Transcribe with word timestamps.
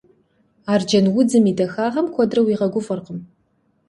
Арджэнудзым 0.73 1.43
и 1.51 1.53
дахагъэми 1.57 2.11
куэдрэ 2.15 2.41
уигъэгуфӀэркъым. 2.43 3.19